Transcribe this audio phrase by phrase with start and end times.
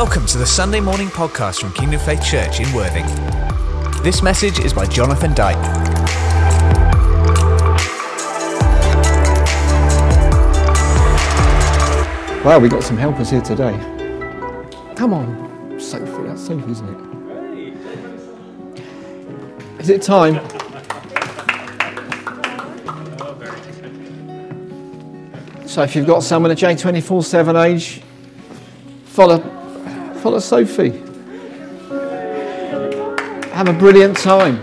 [0.00, 3.04] Welcome to the Sunday morning podcast from Kingdom Faith Church in Worthing.
[4.04, 5.56] This message is by Jonathan Dyke.
[12.44, 13.72] Wow, we got some helpers here today.
[14.94, 16.88] Come on, Sophie, that's Sophie, isn't
[18.76, 19.80] it?
[19.80, 20.36] Is it time?
[25.66, 28.00] So if you've got someone at J24 7 age,
[29.06, 29.57] follow,
[30.28, 30.90] follow Sophie.
[33.54, 34.60] Have a brilliant time.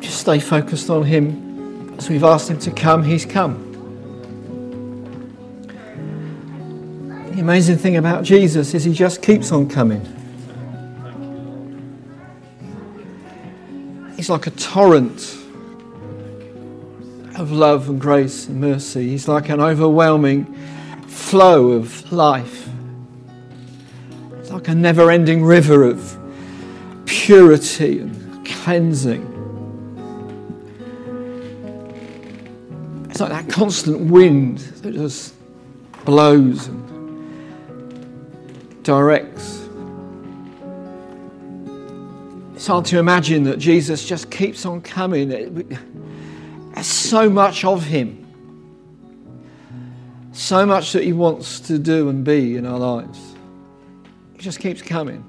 [0.00, 1.96] Just stay focused on him.
[1.98, 3.64] As we've asked him to come, he's come.
[7.34, 10.02] The amazing thing about Jesus is he just keeps on coming.
[14.14, 15.45] He's like a torrent
[17.46, 19.08] of love and grace and mercy.
[19.08, 20.52] He's like an overwhelming
[21.06, 22.68] flow of life.
[24.40, 26.18] It's like a never ending river of
[27.04, 29.22] purity and cleansing.
[33.10, 35.36] It's like that constant wind that just
[36.04, 36.82] blows and
[38.82, 39.68] directs.
[42.56, 45.78] It's hard to imagine that Jesus just keeps on coming.
[46.82, 48.22] So much of Him,
[50.32, 53.34] so much that He wants to do and be in our lives.
[54.34, 55.24] He just keeps coming.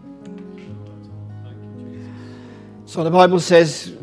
[2.86, 3.94] So the Bible says,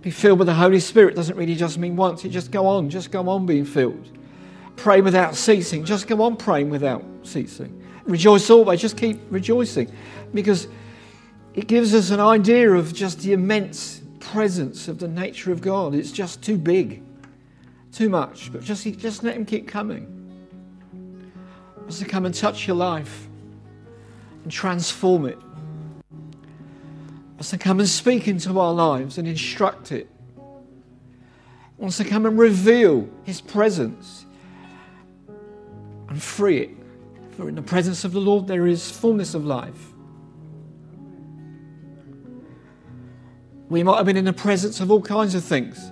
[0.00, 2.90] be filled with the Holy Spirit doesn't really just mean once, it just go on,
[2.90, 4.10] just go on being filled.
[4.76, 7.82] Pray without ceasing, just go on praying without ceasing.
[8.04, 9.90] Rejoice always, just keep rejoicing.
[10.34, 10.68] Because
[11.54, 15.94] it gives us an idea of just the immense presence of the nature of God.
[15.94, 17.02] It's just too big,
[17.92, 18.52] too much.
[18.52, 20.10] But just, just let Him keep coming.
[21.76, 23.28] Wants to come and touch your life
[24.42, 25.38] and transform it.
[27.34, 30.08] Wants to come and speak into our lives and instruct it.
[31.76, 34.24] Wants to come and reveal His presence
[36.08, 36.70] and free it.
[37.36, 39.93] For in the presence of the Lord there is fullness of life.
[43.68, 45.90] We might have been in the presence of all kinds of things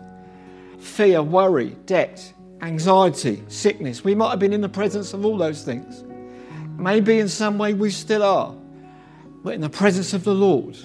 [0.79, 4.05] fear, worry, debt, anxiety, sickness.
[4.05, 6.05] We might have been in the presence of all those things.
[6.77, 8.55] Maybe in some way we still are.
[9.45, 10.77] But in the presence of the Lord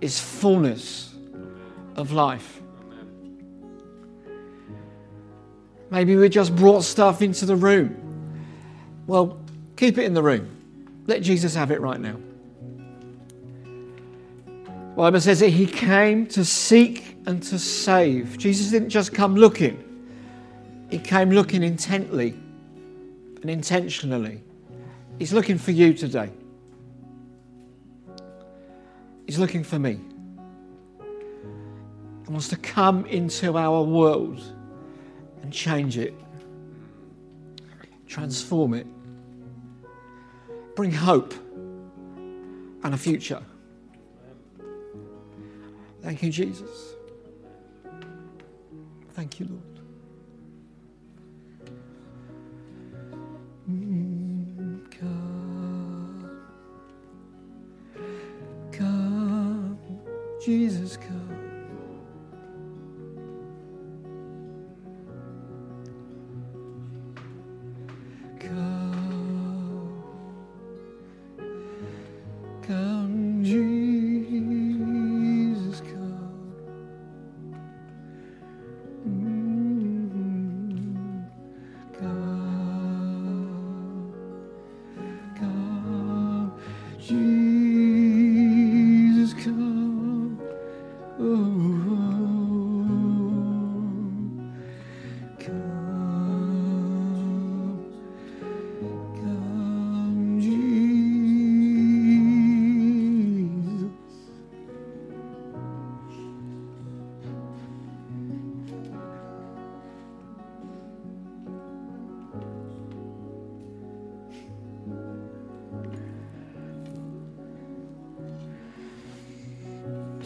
[0.00, 1.14] is fullness
[1.96, 2.60] of life.
[5.90, 7.96] Maybe we just brought stuff into the room.
[9.06, 9.40] Well,
[9.76, 10.48] keep it in the room.
[11.06, 12.16] Let Jesus have it right now.
[14.92, 18.36] The Bible says that he came to seek and to save.
[18.36, 19.82] Jesus didn't just come looking,
[20.90, 22.34] he came looking intently
[23.40, 24.42] and intentionally.
[25.18, 26.30] He's looking for you today.
[29.26, 29.98] He's looking for me.
[32.26, 34.42] He wants to come into our world
[35.42, 36.12] and change it,
[38.06, 38.86] transform it,
[40.76, 41.32] bring hope
[42.84, 43.42] and a future.
[46.02, 46.94] Thank you, Jesus.
[49.14, 49.80] Thank you, Lord.
[53.70, 56.30] Mm, Come,
[58.72, 59.78] come,
[60.44, 61.08] Jesus, come.
[61.08, 61.21] Come,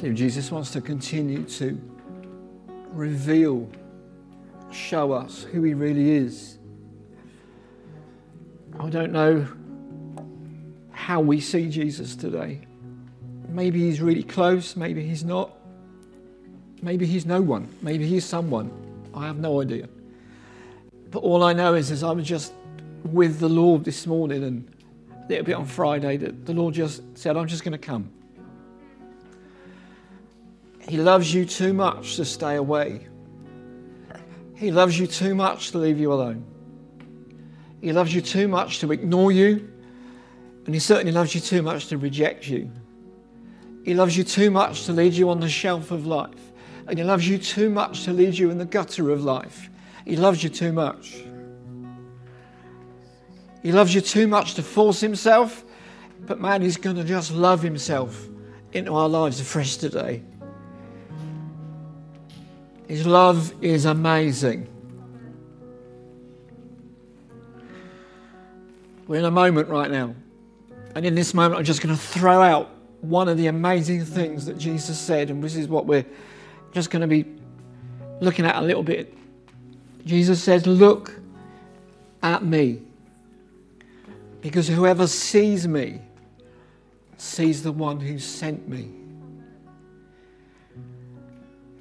[0.01, 1.81] So Jesus wants to continue to
[2.93, 3.67] reveal,
[4.71, 6.59] show us who he really is.
[8.79, 9.47] I don't know
[10.91, 12.61] how we see Jesus today.
[13.49, 15.51] Maybe he's really close, maybe he's not.
[16.83, 17.67] Maybe he's no one.
[17.81, 18.71] Maybe he's someone.
[19.15, 19.89] I have no idea.
[21.11, 22.53] But all I know is, as I was just
[23.03, 24.71] with the Lord this morning and
[25.25, 28.11] a little bit on Friday, that the Lord just said, I'm just going to come.
[30.89, 33.07] He loves you too much to stay away.
[34.55, 36.45] He loves you too much to leave you alone.
[37.81, 39.69] He loves you too much to ignore you.
[40.65, 42.71] And He certainly loves you too much to reject you.
[43.85, 46.53] He loves you too much to lead you on the shelf of life.
[46.87, 49.69] And He loves you too much to lead you in the gutter of life.
[50.05, 51.25] He loves you too much.
[53.63, 55.65] He loves you too much to force Himself.
[56.21, 58.29] But man, He's going to just love Himself
[58.73, 60.23] into our lives afresh today.
[62.89, 64.69] His love is amazing.
[69.07, 70.15] We're in a moment right now.
[70.95, 74.47] And in this moment, I'm just going to throw out one of the amazing things
[74.47, 75.31] that Jesus said.
[75.31, 76.07] And this is what we're
[76.73, 77.25] just going to be
[78.21, 79.13] looking at a little bit.
[80.05, 81.19] Jesus says, Look
[82.23, 82.83] at me.
[84.41, 86.01] Because whoever sees me
[87.17, 88.91] sees the one who sent me.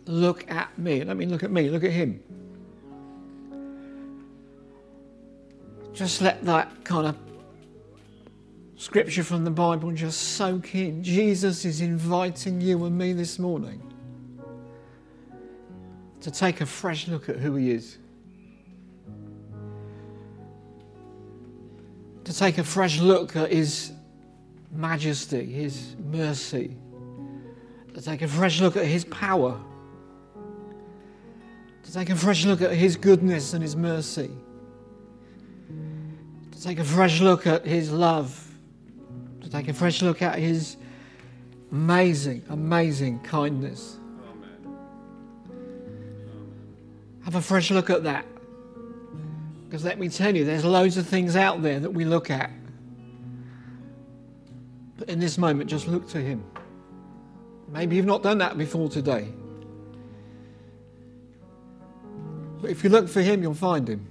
[0.06, 1.04] Look at me.
[1.04, 1.70] Let me look at me.
[1.70, 2.22] Look at him.
[5.94, 7.18] Just let that kind of
[8.76, 11.02] scripture from the Bible just soak in.
[11.04, 13.82] Jesus is inviting you and me this morning
[16.22, 17.98] to take a fresh look at who He is.
[22.26, 23.94] To take a fresh look at His
[24.72, 26.76] majesty, His mercy.
[27.94, 29.58] To take a fresh look at His power.
[31.86, 34.32] To take a fresh look at His goodness and His mercy
[36.56, 38.50] to take a fresh look at His love,
[39.42, 40.78] to take a fresh look at His
[41.72, 43.98] amazing, amazing kindness.
[44.30, 44.78] Amen.
[47.24, 48.26] Have a fresh look at that.
[49.66, 52.52] Because let me tell you, there's loads of things out there that we look at.
[54.98, 56.44] But in this moment, just look to Him.
[57.68, 59.28] Maybe you've not done that before today.
[62.66, 64.08] But if you look for Him, you'll find Him.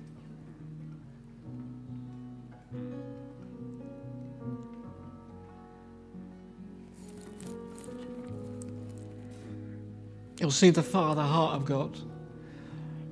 [10.38, 11.98] You'll see the Father heart of God.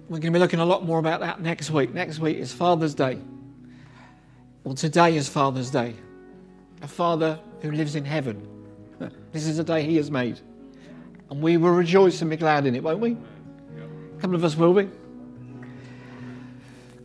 [0.09, 1.93] We're going to be looking a lot more about that next week.
[1.93, 3.19] Next week is Father's Day.
[4.63, 5.97] Well, today is Father's Day.
[6.83, 8.49] A Father who lives in heaven.
[9.33, 10.39] This is the day He has made.
[11.31, 13.17] And we will rejoice and be glad in it, won't we?
[13.17, 14.89] A couple of us will be.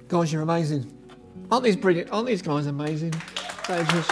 [0.08, 0.90] Guys, you're amazing.
[1.52, 2.10] Aren't these brilliant?
[2.12, 3.14] Aren't these guys amazing?
[3.68, 4.12] Just.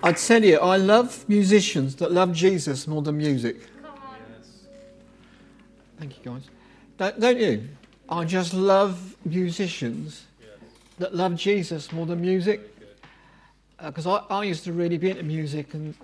[0.00, 3.68] I tell you, I love musicians that love Jesus more than music.
[5.98, 6.42] Thank you, guys.
[6.98, 7.68] Don't, don't you?
[8.08, 10.26] I just love musicians
[10.98, 12.60] that love Jesus more than music.
[13.82, 15.96] Because uh, I, I used to really be into music, and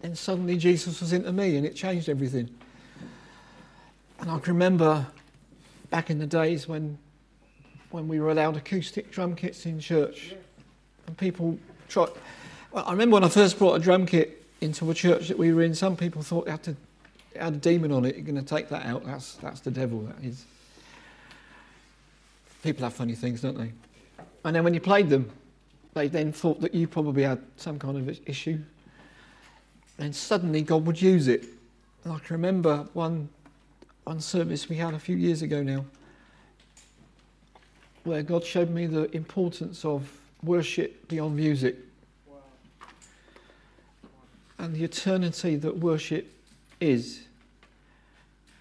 [0.00, 2.50] then suddenly Jesus was into me, and it changed everything.
[4.18, 5.06] And I can remember
[5.90, 6.98] back in the days when,
[7.90, 10.34] when we were allowed acoustic drum kits in church,
[11.06, 11.58] and people
[11.88, 12.10] tried
[12.70, 15.52] well, I remember when I first brought a drum kit into a church that we
[15.52, 16.76] were in, some people thought it had, to,
[17.34, 18.16] it had a demon on it.
[18.16, 19.06] You're going to take that out.
[19.06, 20.44] That's, that's the devil, that is.
[22.62, 23.72] People have funny things, don't they?
[24.44, 25.30] And then when you played them,
[25.94, 28.58] they then thought that you probably had some kind of issue.
[29.98, 31.46] And suddenly God would use it.
[32.04, 33.30] And I can remember one,
[34.08, 35.84] one service we had a few years ago now,
[38.04, 40.10] where God showed me the importance of
[40.42, 41.76] worship beyond music
[44.56, 46.26] and the eternity that worship
[46.80, 47.20] is,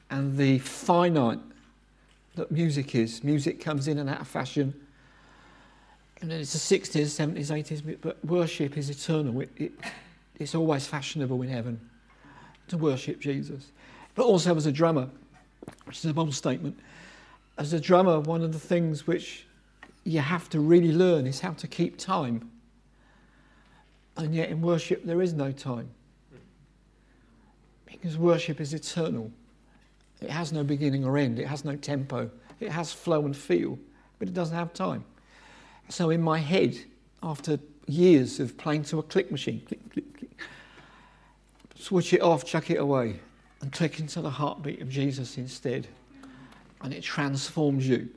[0.10, 1.40] and the finite
[2.36, 3.24] that music is.
[3.24, 4.74] Music comes in and out of fashion.
[6.20, 9.40] And then it's the 60s, 70s, 80s, but worship is eternal.
[9.40, 9.72] It, it,
[10.40, 11.80] it's always fashionable in heaven
[12.68, 13.72] to worship Jesus.
[14.14, 15.08] But also as a drummer,
[15.86, 16.78] which is a bold statement,
[17.58, 19.46] as a drummer, one of the things which
[20.04, 22.50] you have to really learn is how to keep time
[24.18, 25.90] and yet in worship, there is no time.
[27.86, 29.32] Because worship is eternal.
[30.22, 33.78] It has no beginning or end, it has no tempo, it has flow and feel,
[34.18, 35.06] but it doesn't have time.
[35.90, 36.76] So in my head,
[37.22, 40.40] after years of playing to a click machine, click, click, click,
[41.76, 43.20] switch it off, chuck it away,
[43.62, 45.88] and click into the heartbeat of Jesus instead.
[46.82, 48.10] And it transforms you.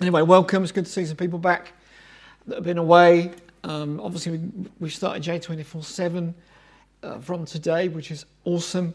[0.00, 0.62] Anyway, welcome.
[0.62, 1.72] It's good to see some people back
[2.46, 3.32] that have been away.
[3.64, 6.34] Um, obviously, we, we started J24 7.
[7.02, 8.94] uh, from today, which is awesome.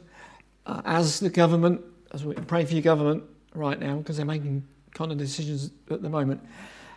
[0.66, 3.24] Uh, as the government, as we pray for your government
[3.54, 4.64] right now, because they're making
[4.94, 6.42] kind of decisions at the moment.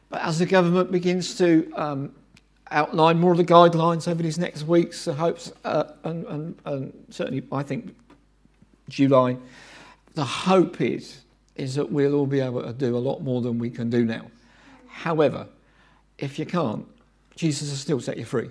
[0.08, 2.14] But as the government begins to um,
[2.70, 7.06] outline more of the guidelines over these next weeks, the hopes, uh, and, and, and
[7.10, 7.94] certainly I think
[8.88, 9.36] July,
[10.14, 11.22] the hope is
[11.56, 14.04] is that we'll all be able to do a lot more than we can do
[14.04, 14.26] now.
[14.88, 15.48] However,
[16.18, 16.86] if you can't,
[17.34, 18.50] Jesus will still set you free.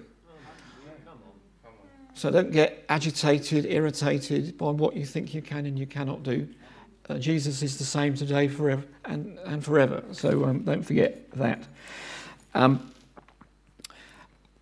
[2.15, 6.47] So don't get agitated, irritated by what you think you can and you cannot do.
[7.09, 10.01] Uh, Jesus is the same today, forever, and, and forever.
[10.11, 11.61] So um, don't forget that.
[12.53, 12.91] Um,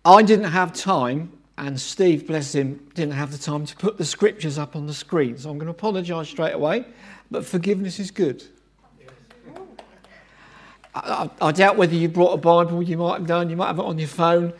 [0.04, 4.04] I didn't have time, and Steve, bless him, didn't have the time to put the
[4.04, 5.38] scriptures up on the screen.
[5.38, 6.84] So I'm going to apologise straight away,
[7.30, 8.44] but forgiveness is good.
[10.94, 13.80] I, I, doubt whether you brought a Bible, you might have done, you might have
[13.80, 14.52] it on your phone.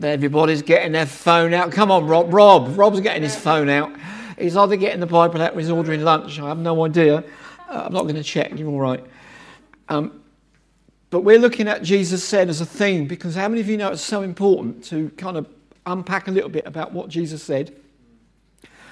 [0.00, 1.72] Everybody's getting their phone out.
[1.72, 2.32] Come on, Rob.
[2.32, 2.78] Rob.
[2.78, 3.90] Rob's getting his phone out.
[4.38, 6.38] He's either getting the Bible out or he's ordering lunch.
[6.38, 7.24] I have no idea.
[7.68, 8.56] Uh, I'm not going to check.
[8.56, 9.04] You're all right.
[9.88, 10.22] Um,
[11.10, 13.90] but we're looking at Jesus said as a theme because how many of you know
[13.90, 15.48] it's so important to kind of
[15.86, 17.74] unpack a little bit about what Jesus said?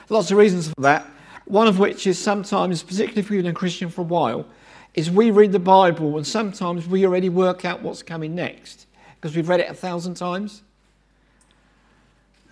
[0.09, 1.07] Lots of reasons for that.
[1.47, 4.47] One of which is sometimes, particularly if you've been a Christian for a while,
[4.95, 8.87] is we read the Bible and sometimes we already work out what's coming next
[9.17, 10.63] because we've read it a thousand times.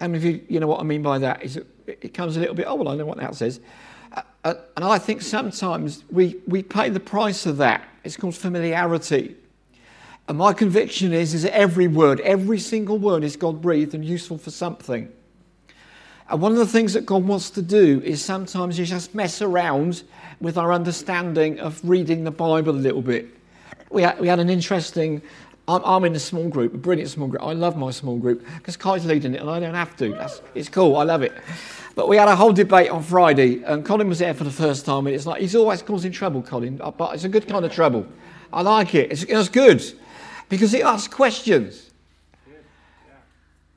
[0.01, 1.43] And if you, you know what I mean by that?
[1.43, 3.61] Is it, it comes a little bit, oh, well, I know what that says.
[4.13, 7.85] Uh, uh, and I think sometimes we, we pay the price of that.
[8.03, 9.37] It's called familiarity.
[10.29, 14.05] And my conviction is, is that every word, every single word is God breathed and
[14.05, 15.13] useful for something.
[16.29, 19.43] And one of the things that God wants to do is sometimes you just mess
[19.43, 20.03] around
[20.41, 23.29] with our understanding of reading the Bible a little bit.
[23.91, 25.21] We had, we had an interesting,
[25.67, 27.43] I'm, I'm in a small group, a brilliant small group.
[27.43, 30.13] I love my small group because Kai's leading it and I don't have to.
[30.13, 31.33] That's, it's cool, I love it.
[31.95, 34.87] But we had a whole debate on Friday and Colin was there for the first
[34.87, 37.73] time and it's like, he's always causing trouble, Colin, but it's a good kind of
[37.73, 38.07] trouble.
[38.53, 39.83] I like it, it's, it's good
[40.49, 41.91] because he asks questions.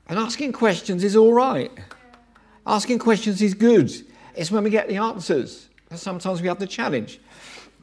[0.08, 1.72] And asking questions is all right.
[2.68, 3.92] Asking questions is good.
[4.36, 5.70] It's when we get the answers.
[5.90, 7.20] And sometimes we have the challenge.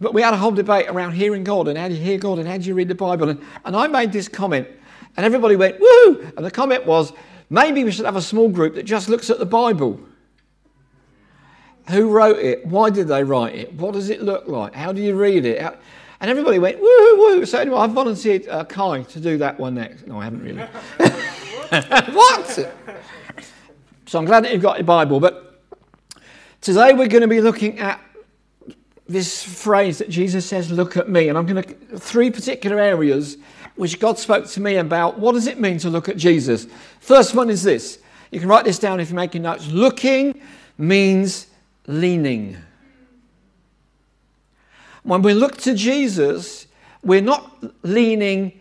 [0.00, 2.38] But we had a whole debate around hearing God and how do you hear God
[2.38, 3.28] and how do you read the Bible.
[3.28, 4.68] And, and I made this comment,
[5.16, 6.32] and everybody went, woo!
[6.36, 7.12] And the comment was,
[7.50, 10.00] maybe we should have a small group that just looks at the Bible.
[11.90, 12.66] Who wrote it?
[12.66, 13.72] Why did they write it?
[13.74, 14.74] What does it look like?
[14.74, 15.60] How do you read it?
[15.60, 15.76] How,
[16.22, 17.44] and everybody went, woo, woo.
[17.44, 20.06] So anyway, I volunteered uh, Kai to do that one next.
[20.06, 20.62] No, I haven't really.
[22.14, 22.72] what?
[24.06, 25.18] So I'm glad that you've got your Bible.
[25.18, 25.60] But
[26.60, 28.00] today we're going to be looking at
[29.08, 31.28] this phrase that Jesus says, look at me.
[31.28, 33.36] And I'm going to, three particular areas
[33.74, 35.18] which God spoke to me about.
[35.18, 36.68] What does it mean to look at Jesus?
[37.00, 37.98] First one is this.
[38.30, 39.66] You can write this down if you're making notes.
[39.66, 40.40] Looking
[40.78, 41.48] means
[41.88, 42.58] leaning.
[45.02, 46.66] When we look to Jesus,
[47.02, 48.60] we're not leaning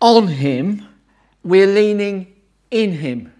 [0.00, 0.86] on him,
[1.42, 2.34] we're leaning
[2.70, 3.32] in him.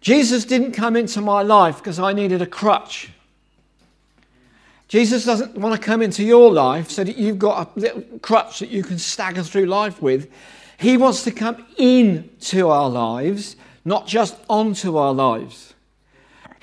[0.00, 3.10] Jesus didn't come into my life because I needed a crutch.
[4.88, 8.60] Jesus doesn't want to come into your life so that you've got a little crutch
[8.60, 10.30] that you can stagger through life with.
[10.78, 15.73] He wants to come into our lives, not just onto our lives.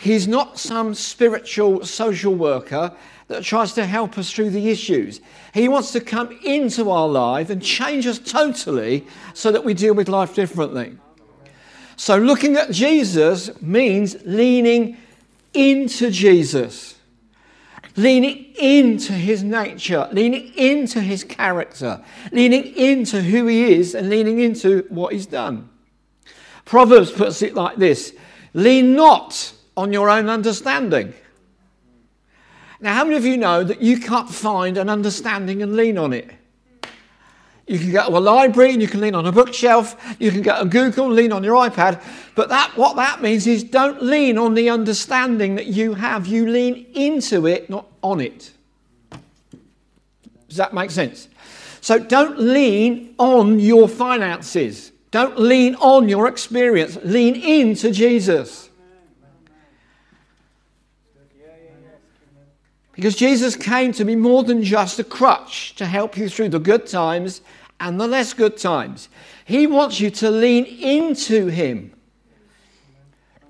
[0.01, 2.91] He's not some spiritual social worker
[3.27, 5.22] that tries to help us through the issues.
[5.53, 9.05] He wants to come into our life and change us totally
[9.36, 10.98] so that we deal with life differently.
[11.98, 14.98] So, looking at Jesus means leaning
[15.53, 16.96] into Jesus,
[17.96, 24.39] leaning into his nature, leaning into his character, leaning into who he is, and leaning
[24.39, 25.70] into what he's done.
[26.65, 28.15] Proverbs puts it like this
[28.55, 31.13] Lean not on your own understanding.
[32.79, 36.13] Now, how many of you know that you can't find an understanding and lean on
[36.13, 36.31] it?
[37.67, 39.95] You can go to a library and you can lean on a bookshelf.
[40.19, 42.03] You can go to Google and lean on your iPad.
[42.35, 46.25] But that, what that means is don't lean on the understanding that you have.
[46.25, 48.51] You lean into it, not on it.
[50.49, 51.29] Does that make sense?
[51.81, 54.91] So don't lean on your finances.
[55.11, 56.97] Don't lean on your experience.
[57.03, 58.70] Lean into Jesus.
[63.01, 66.60] Because Jesus came to be more than just a crutch to help you through the
[66.60, 67.41] good times
[67.79, 69.10] and the less good times.
[69.43, 71.93] He wants you to lean into Him.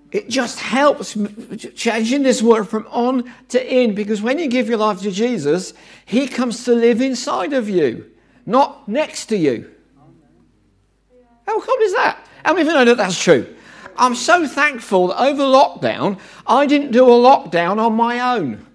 [0.09, 1.17] It just helps
[1.75, 5.73] changing this word from on to in because when you give your life to Jesus,
[6.05, 8.09] He comes to live inside of you,
[8.45, 9.69] not next to you.
[11.45, 12.25] How cool is that?
[12.45, 13.53] How many of you know that that's true?
[13.97, 18.65] I'm so thankful that over lockdown, I didn't do a lockdown on my own.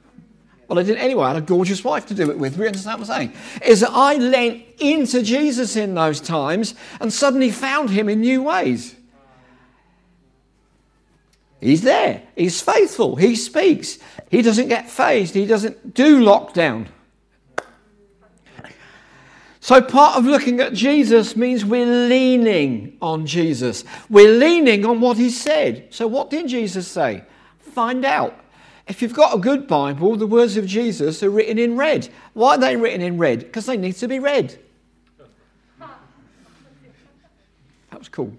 [0.69, 1.25] Well, I didn't anyway.
[1.25, 2.57] I had a gorgeous wife to do it with.
[2.57, 3.33] We understand what I'm saying?
[3.65, 8.43] Is that I lent into Jesus in those times and suddenly found him in new
[8.43, 8.97] ways.
[11.61, 12.23] He's there.
[12.35, 13.17] He's faithful.
[13.17, 13.99] He speaks.
[14.31, 15.35] He doesn't get fazed.
[15.35, 16.89] He doesn't do lockdown.
[19.61, 23.83] So, part of looking at Jesus means we're leaning on Jesus.
[24.09, 25.89] We're leaning on what he said.
[25.91, 27.25] So, what did Jesus say?
[27.59, 28.39] Find out.
[28.87, 32.09] If you've got a good Bible, the words of Jesus are written in red.
[32.35, 33.41] Why are they written in red?
[33.41, 34.57] Because they need to be read.
[37.91, 38.33] That was cool.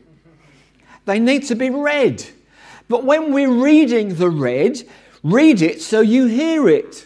[1.05, 2.25] They need to be read.
[2.87, 4.83] But when we're reading the red,
[5.23, 7.05] read it so you hear it.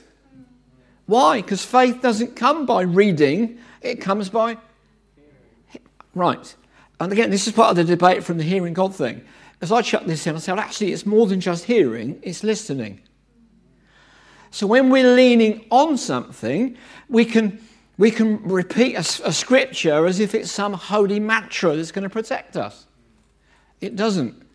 [1.07, 1.41] Why?
[1.41, 4.57] Because faith doesn't come by reading, it comes by.
[5.15, 5.87] Hearing.
[6.13, 6.55] Right.
[6.99, 9.23] And again, this is part of the debate from the hearing God thing.
[9.61, 12.43] As I chuck this in, I said, well, actually, it's more than just hearing, it's
[12.43, 13.01] listening.
[14.51, 16.77] So when we're leaning on something,
[17.09, 17.59] we can,
[17.97, 22.09] we can repeat a, a scripture as if it's some holy mantra that's going to
[22.09, 22.85] protect us.
[23.79, 24.45] It doesn't.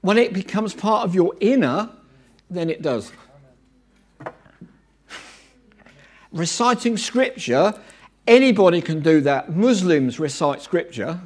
[0.00, 1.90] When it becomes part of your inner,
[2.48, 3.12] then it does.
[6.32, 7.74] Reciting scripture
[8.26, 9.54] Anybody can do that.
[9.54, 11.20] Muslims recite scripture.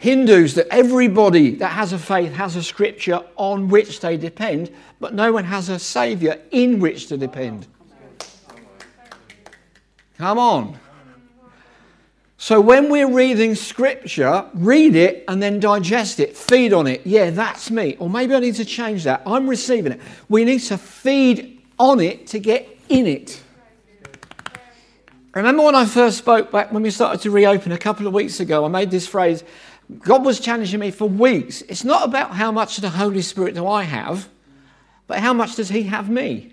[0.00, 5.12] Hindus, that everybody that has a faith has a scripture on which they depend, but
[5.12, 7.66] no one has a saviour in which to depend.
[10.16, 10.78] Come on.
[12.38, 17.06] So when we're reading scripture, read it and then digest it, feed on it.
[17.06, 17.96] Yeah, that's me.
[17.98, 19.20] Or maybe I need to change that.
[19.26, 20.00] I'm receiving it.
[20.30, 23.42] We need to feed on it to get in it.
[25.34, 28.40] Remember when I first spoke back when we started to reopen a couple of weeks
[28.40, 29.44] ago, I made this phrase
[29.98, 31.62] God was challenging me for weeks.
[31.62, 34.28] It's not about how much of the Holy Spirit do I have,
[35.06, 36.52] but how much does He have me?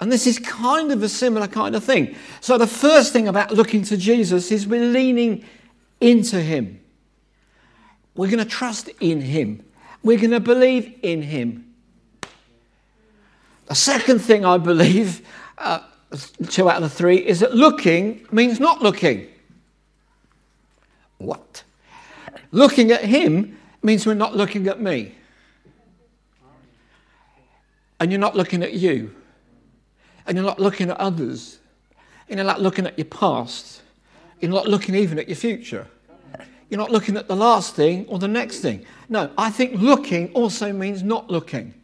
[0.00, 2.14] And this is kind of a similar kind of thing.
[2.40, 5.44] So, the first thing about looking to Jesus is we're leaning
[6.00, 6.80] into Him.
[8.14, 9.64] We're going to trust in Him.
[10.02, 11.72] We're going to believe in Him.
[13.66, 15.26] The second thing I believe
[15.58, 15.80] uh,
[16.48, 19.26] two out of the three, is that looking means not looking.
[21.18, 21.63] What?
[22.54, 25.12] Looking at him means we're not looking at me.
[27.98, 29.12] And you're not looking at you.
[30.24, 31.58] And you're not looking at others.
[32.28, 33.82] And you're not looking at your past.
[34.40, 35.88] You're not looking even at your future.
[36.70, 38.86] You're not looking at the last thing or the next thing.
[39.08, 41.74] No, I think looking also means not looking.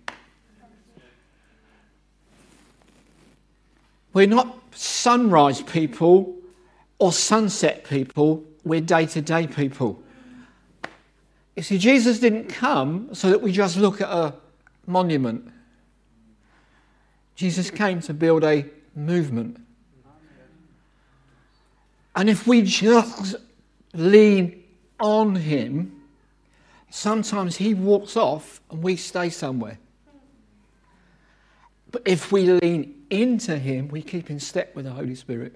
[4.12, 6.37] We're not sunrise people
[7.00, 10.00] or sunset people, we're day to day people.
[11.60, 14.32] You see, Jesus didn't come so that we just look at a
[14.86, 15.52] monument.
[17.34, 18.64] Jesus came to build a
[18.96, 19.60] movement.
[22.16, 23.36] And if we just
[23.92, 24.64] lean
[25.00, 26.00] on Him,
[26.88, 29.78] sometimes He walks off and we stay somewhere.
[31.90, 35.54] But if we lean into Him, we keep in step with the Holy Spirit.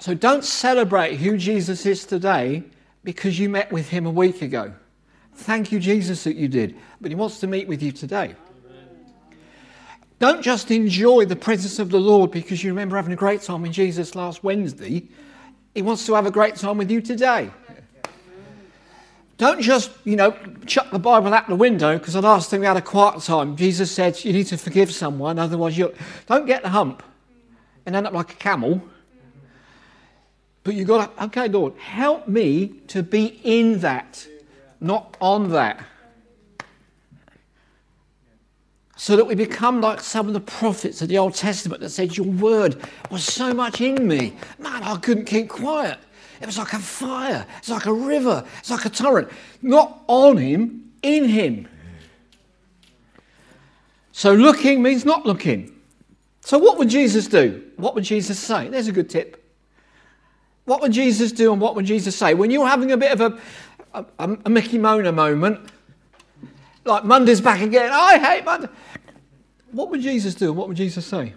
[0.00, 2.64] So don't celebrate who Jesus is today
[3.06, 4.74] because you met with Him a week ago.
[5.32, 6.76] Thank you, Jesus, that you did.
[7.00, 8.34] But He wants to meet with you today.
[10.18, 13.62] Don't just enjoy the presence of the Lord because you remember having a great time
[13.62, 15.06] with Jesus last Wednesday.
[15.74, 17.50] He wants to have a great time with you today.
[19.38, 22.66] Don't just, you know, chuck the Bible out the window because the last thing we
[22.66, 25.94] had a quiet time, Jesus said you need to forgive someone, otherwise you
[26.26, 27.02] don't get the hump
[27.84, 28.82] and end up like a camel.
[30.66, 34.26] But you've got to, okay, Lord, help me to be in that,
[34.80, 35.80] not on that.
[38.96, 42.16] So that we become like some of the prophets of the Old Testament that said,
[42.16, 44.34] Your word was so much in me.
[44.58, 46.00] Man, I couldn't keep quiet.
[46.40, 47.46] It was like a fire.
[47.58, 48.44] It's like a river.
[48.58, 49.28] It's like a torrent.
[49.62, 51.68] Not on him, in him.
[54.10, 55.72] So looking means not looking.
[56.40, 57.62] So what would Jesus do?
[57.76, 58.66] What would Jesus say?
[58.68, 59.35] There's a good tip.
[60.66, 62.34] What would Jesus do and what would Jesus say?
[62.34, 63.20] When you're having a bit of
[63.94, 65.60] a, a, a Mickey Mona moment,
[66.84, 68.68] like Monday's back again, I hate Monday.
[69.72, 71.34] What would Jesus do and what would Jesus say?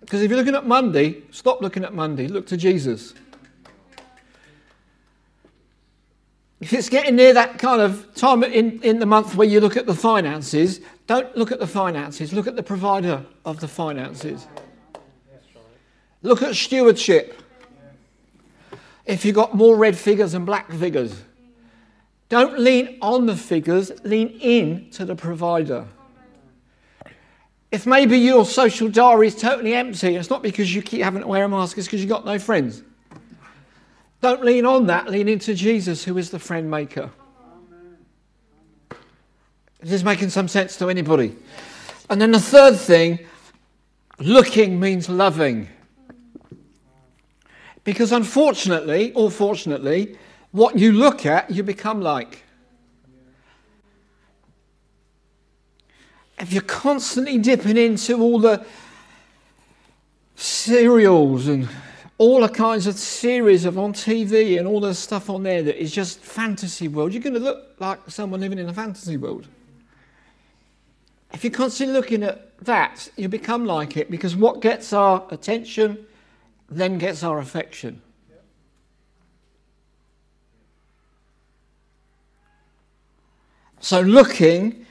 [0.00, 3.14] Because if you're looking at Monday, stop looking at Monday, look to Jesus.
[6.60, 9.76] If it's getting near that kind of time in, in the month where you look
[9.76, 14.46] at the finances, don't look at the finances, look at the provider of the finances.
[16.22, 17.42] Look at stewardship.
[19.06, 21.22] If you've got more red figures than black figures.
[22.28, 25.86] Don't lean on the figures, lean in to the provider.
[27.70, 31.28] If maybe your social diary is totally empty, it's not because you keep having to
[31.28, 32.82] wear a mask, it's because you've got no friends.
[34.20, 37.10] Don't lean on that, lean into Jesus, who is the friend maker.
[39.80, 41.36] Is this making some sense to anybody?
[42.10, 43.20] And then the third thing,
[44.18, 45.68] looking means loving.
[47.86, 50.18] Because unfortunately, or fortunately,
[50.50, 52.42] what you look at, you become like.
[56.40, 58.66] If you're constantly dipping into all the
[60.34, 61.68] serials and
[62.18, 65.80] all the kinds of series of on TV and all the stuff on there that
[65.80, 69.46] is just fantasy world, you're going to look like someone living in a fantasy world.
[71.32, 76.04] If you're constantly looking at that, you become like it because what gets our attention
[76.68, 78.02] then gets our affection.
[83.80, 84.86] So, looking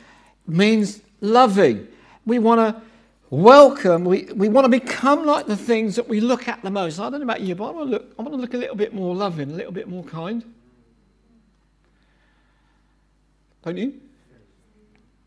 [0.48, 1.88] means loving.
[2.26, 2.82] We want to
[3.30, 7.00] welcome, we, we want to become like the things that we look at the most.
[7.00, 8.58] I don't know about you, but I want to look, I want to look a
[8.58, 10.44] little bit more loving, a little bit more kind.
[13.64, 14.00] Don't you?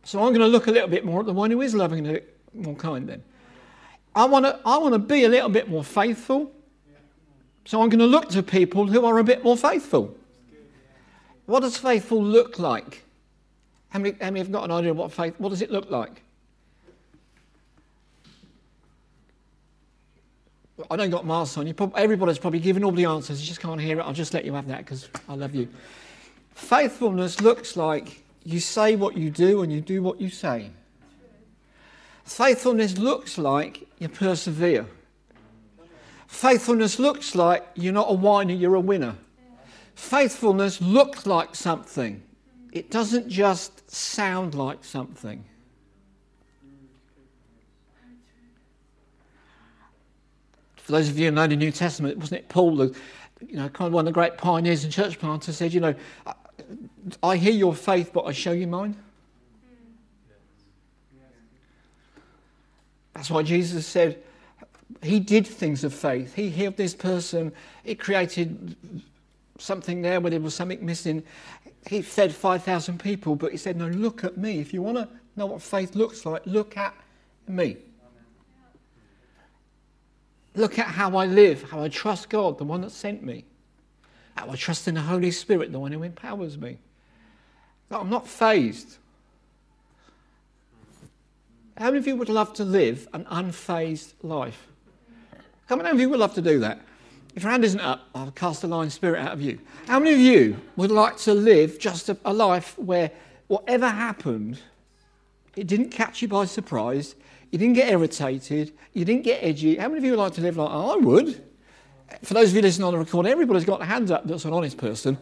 [0.04, 2.06] So I'm going to look a little bit more at the one who is loving
[2.06, 2.22] and
[2.54, 3.22] more kind then.
[4.18, 6.50] I want to, I want to be a little bit more faithful.
[7.64, 10.16] So I'm going to look to people who are a bit more faithful.
[11.46, 13.04] What does faithful look like?
[13.90, 15.88] How many, how many have got an idea of what faith, what does it look
[15.88, 16.20] like?
[20.90, 21.68] I don't got masks on.
[21.68, 23.40] You probably, everybody's probably given all the answers.
[23.40, 24.02] You just can't hear it.
[24.02, 25.68] I'll just let you have that because I love you.
[26.54, 30.70] Faithfulness looks like you say what you do and you do what you say.
[32.28, 34.86] Faithfulness looks like you persevere.
[36.26, 39.16] Faithfulness looks like you're not a whiner, you're a winner.
[39.94, 42.22] Faithfulness looks like something.
[42.70, 45.42] It doesn't just sound like something.
[50.76, 53.86] For those of you who know the New Testament, wasn't it Paul, you know, kind
[53.86, 55.94] of one of the great pioneers and church planters, said, you know,
[57.22, 58.96] I hear your faith, but I show you mine.
[63.18, 64.22] That's why Jesus said
[65.02, 66.34] he did things of faith.
[66.34, 67.50] He healed this person.
[67.82, 68.76] He created
[69.58, 71.24] something there where there was something missing.
[71.88, 74.60] He fed 5,000 people, but he said, No, look at me.
[74.60, 76.94] If you want to know what faith looks like, look at
[77.48, 77.78] me.
[80.54, 83.44] Look at how I live, how I trust God, the one that sent me.
[84.36, 86.78] How I trust in the Holy Spirit, the one who empowers me.
[87.90, 88.98] I'm not fazed.
[91.78, 94.66] How many of you would love to live an unfazed life?
[95.66, 96.80] How many of you would love to do that?
[97.36, 99.60] If your hand isn't up, I'll cast a lying spirit out of you.
[99.86, 103.12] How many of you would like to live just a, a life where
[103.46, 104.58] whatever happened,
[105.54, 107.14] it didn't catch you by surprise,
[107.52, 109.76] you didn't get irritated, you didn't get edgy?
[109.76, 111.44] How many of you would like to live like oh, I would?
[112.22, 114.52] For those of you listening on the recording, everybody's got a hand up that's an
[114.52, 115.16] honest person.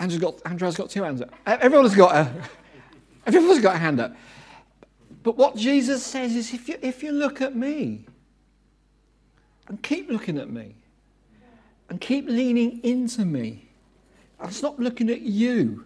[0.00, 1.32] Andrew's got, Andrew's got two hands up.
[1.46, 2.48] Everyone's got a,
[3.26, 4.16] everyone's got a hand up.
[5.22, 8.04] But what Jesus says is if you, if you look at me
[9.68, 10.74] and keep looking at me
[11.88, 13.68] and keep leaning into me
[14.40, 15.84] and stop looking at you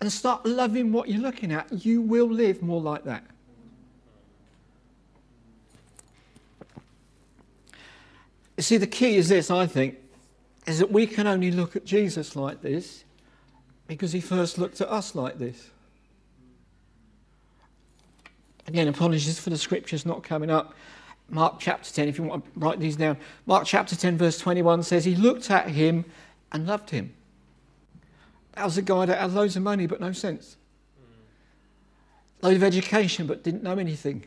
[0.00, 3.24] and start loving what you're looking at, you will live more like that.
[8.56, 9.96] You see, the key is this, I think,
[10.66, 13.04] is that we can only look at Jesus like this
[13.86, 15.70] because he first looked at us like this.
[18.66, 20.74] Again, apologies for the scriptures not coming up.
[21.28, 23.16] Mark chapter 10, if you want to write these down.
[23.46, 26.04] Mark chapter 10, verse 21 says, He looked at him
[26.52, 27.14] and loved him.
[28.54, 30.56] That was a guy that had loads of money but no sense.
[32.42, 34.24] Loads of education but didn't know anything.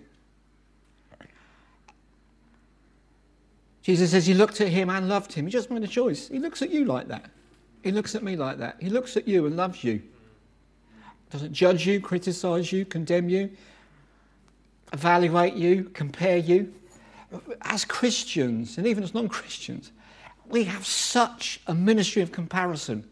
[3.81, 5.45] Jesus says he looked at him and loved him.
[5.45, 6.27] He just made a choice.
[6.27, 7.31] He looks at you like that.
[7.81, 8.75] He looks at me like that.
[8.79, 10.01] He looks at you and loves you.
[11.31, 13.49] Doesn't judge you, criticize you, condemn you
[14.93, 16.73] evaluate you, compare you.
[17.61, 19.91] As Christians, and even as non Christians,
[20.47, 23.07] we have such a ministry of comparison.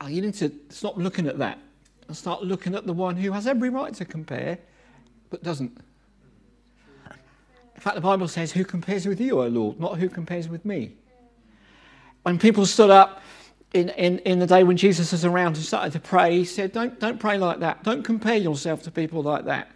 [0.00, 1.58] Oh, you need to stop looking at that
[2.06, 4.58] and start looking at the one who has every right to compare
[5.30, 5.76] but doesn't.
[7.74, 9.80] In fact, the Bible says, Who compares with you, O Lord?
[9.80, 10.92] Not who compares with me.
[12.22, 13.22] When people stood up
[13.74, 16.72] in, in, in the day when Jesus was around and started to pray, he said,
[16.72, 17.82] don't, don't pray like that.
[17.82, 19.70] Don't compare yourself to people like that.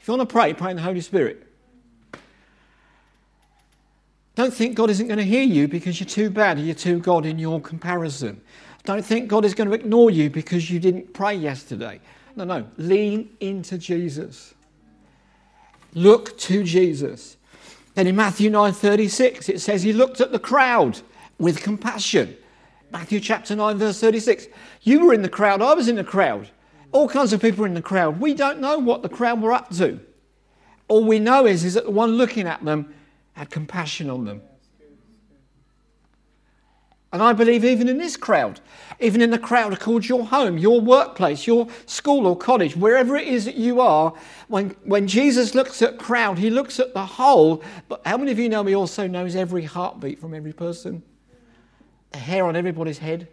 [0.00, 1.46] If you want to pray, pray in the Holy Spirit.
[4.36, 7.00] Don't think God isn't going to hear you because you're too bad or you're too
[7.00, 8.40] God in your comparison.
[8.84, 12.00] Don't think God is going to ignore you because you didn't pray yesterday.
[12.36, 12.66] No, no.
[12.76, 14.54] Lean into Jesus.
[15.94, 17.38] Look to Jesus.
[17.94, 21.00] Then in Matthew 9:36 it says he looked at the crowd
[21.38, 22.36] with compassion.
[22.90, 24.46] Matthew chapter 9 verse 36.
[24.82, 26.50] You were in the crowd, I was in the crowd.
[26.92, 28.20] All kinds of people were in the crowd.
[28.20, 30.00] We don't know what the crowd were up to.
[30.88, 32.94] All we know is, is that the one looking at them
[33.32, 34.40] had compassion on them.
[37.12, 38.60] And I believe even in this crowd,
[39.00, 43.26] even in the crowd called your home, your workplace, your school or college, wherever it
[43.26, 44.12] is that you are,
[44.48, 47.62] when, when Jesus looks at crowd, he looks at the whole.
[47.88, 51.02] But how many of you know he also knows every heartbeat from every person?
[52.16, 53.28] The hair on everybody's head?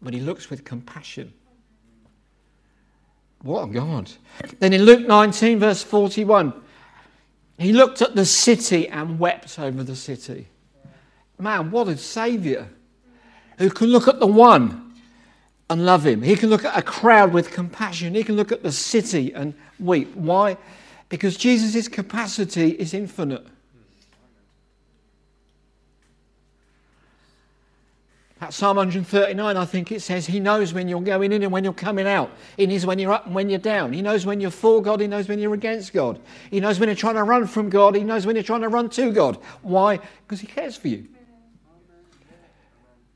[0.00, 1.30] But he looks with compassion.
[3.42, 4.10] What a God.
[4.60, 6.54] Then in Luke 19, verse 41,
[7.58, 10.48] he looked at the city and wept over the city.
[11.38, 12.66] Man, what a Saviour
[13.58, 14.94] who can look at the one
[15.68, 16.22] and love him.
[16.22, 18.14] He can look at a crowd with compassion.
[18.14, 20.16] He can look at the city and weep.
[20.16, 20.56] Why?
[21.10, 23.46] Because Jesus' capacity is infinite.
[28.42, 31.62] At Psalm 139, I think it says, He knows when you're going in and when
[31.62, 32.28] you're coming out.
[32.56, 33.92] He knows when you're up and when you're down.
[33.92, 34.98] He knows when you're for God.
[34.98, 36.18] He knows when you're against God.
[36.50, 37.94] He knows when you're trying to run from God.
[37.94, 39.36] He knows when you're trying to run to God.
[39.62, 40.00] Why?
[40.26, 41.06] Because He cares for you.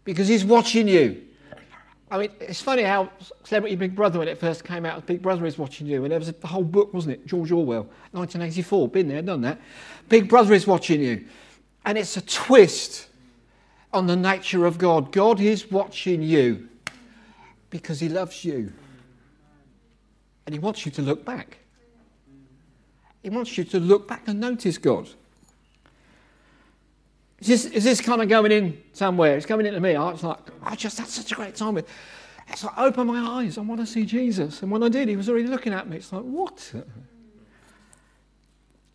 [0.04, 1.20] Because He's watching you.
[2.08, 3.10] I mean, it's funny how
[3.42, 6.04] Celebrity Big Brother, when it first came out, Big Brother is watching you.
[6.04, 7.26] And there was a whole book, wasn't it?
[7.26, 8.88] George Orwell, 1984.
[8.90, 9.60] Been there, done that.
[10.08, 11.24] Big Brother is watching you.
[11.84, 13.08] And it's a twist
[13.96, 15.10] on the nature of God.
[15.10, 16.68] God is watching you
[17.70, 18.72] because He loves you.
[20.44, 21.58] And He wants you to look back.
[23.22, 25.08] He wants you to look back and notice God.
[27.40, 29.36] Is this, is this kind of going in somewhere?
[29.36, 29.96] It's coming into me.
[29.96, 31.88] I was like, I just had such a great time with.
[32.48, 33.58] It's like, open my eyes.
[33.58, 34.62] I want to see Jesus.
[34.62, 35.96] And when I did, he was already looking at me.
[35.96, 36.72] It's like, what?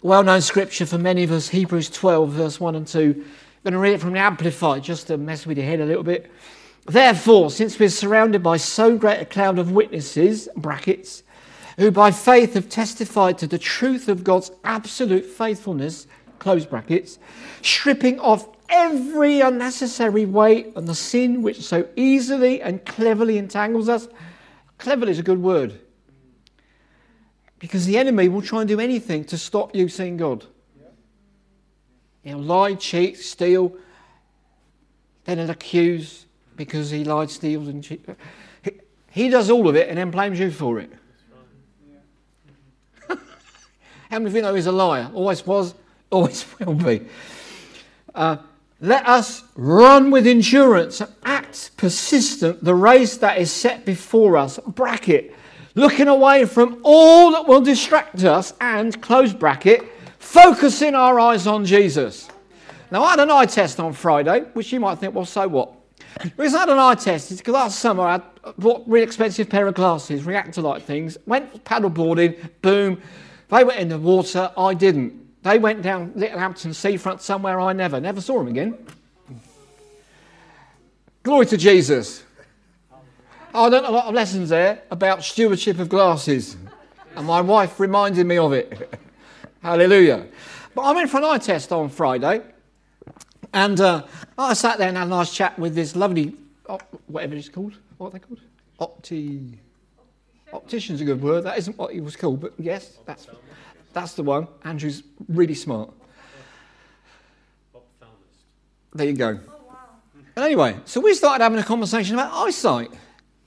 [0.01, 3.25] Well known scripture for many of us, Hebrews 12, verse 1 and 2.
[3.63, 6.03] Going to read it from the Amplified just to mess with your head a little
[6.03, 6.31] bit.
[6.85, 11.21] Therefore, since we're surrounded by so great a cloud of witnesses, brackets,
[11.77, 16.07] who by faith have testified to the truth of God's absolute faithfulness,
[16.39, 17.19] close brackets,
[17.61, 24.07] stripping off every unnecessary weight and the sin which so easily and cleverly entangles us.
[24.79, 25.79] Cleverly is a good word.
[27.59, 30.47] Because the enemy will try and do anything to stop you seeing God.
[32.23, 33.73] He'll lie, cheat, steal,
[35.25, 38.05] then he'll accuse because he lied, steals, and cheat.
[38.61, 38.71] He,
[39.09, 40.91] he does all of it and then blames you for it.
[43.09, 43.17] How
[44.11, 45.09] many of you know he's a liar?
[45.13, 45.73] Always was,
[46.11, 47.01] always will be.
[48.13, 48.37] Uh,
[48.79, 54.59] let us run with endurance act persistent the race that is set before us.
[54.65, 55.35] Bracket.
[55.75, 59.83] Looking away from all that will distract us and, close bracket,
[60.21, 62.29] focusing our eyes on Jesus.
[62.91, 65.73] Now, I had an eye test on Friday, which you might think, well, so what?
[66.37, 68.21] Reason I had an eye test is because last summer I
[68.57, 73.01] bought really expensive pair of glasses, reactor light things, went paddleboarding, boom.
[73.49, 75.41] They went in the water, I didn't.
[75.43, 78.77] They went down Littlehampton seafront somewhere I never, never saw them again.
[81.23, 82.23] Glory to Jesus.
[83.53, 86.57] I learned a lot of lessons there about stewardship of glasses,
[87.15, 88.99] and my wife reminded me of it.
[89.61, 90.27] Hallelujah.
[90.73, 92.41] But I went for an eye test on Friday,
[93.53, 94.03] and uh,
[94.37, 96.35] I sat there and had a nice chat with this lovely,
[97.07, 97.77] whatever it's called.
[97.97, 98.39] What are they called?
[98.79, 99.57] Opti.
[100.51, 101.43] Optician's a good word.
[101.43, 103.27] That isn't what he was called, but yes, that's,
[103.93, 104.47] that's the one.
[104.63, 105.91] Andrew's really smart.
[108.93, 109.39] There you go.
[110.35, 112.89] And anyway, so we started having a conversation about eyesight.